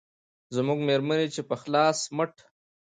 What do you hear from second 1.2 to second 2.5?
چې په خلاص مټ